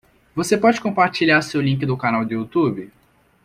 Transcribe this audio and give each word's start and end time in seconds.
Você 0.35 0.57
pode 0.57 0.81
compartilhar 0.81 1.43
seu 1.43 1.61
link 1.61 1.85
do 1.85 1.95
canal 1.95 2.25
do 2.25 2.33
Youtube? 2.33 2.91